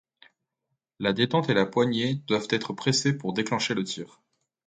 La 0.97 1.13
détente 1.13 1.49
et 1.49 1.53
la 1.53 1.67
poignée 1.67 2.15
doivent 2.25 2.47
être 2.49 2.73
pressées 2.73 3.15
pour 3.15 3.33
déclencher 3.33 3.75
le 3.75 3.83
tir. 3.83 4.19